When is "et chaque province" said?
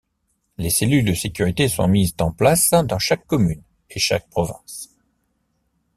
3.91-4.89